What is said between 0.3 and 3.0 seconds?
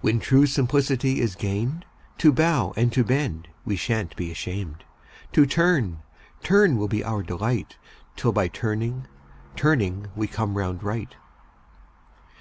simplicity is gain'd, To bow and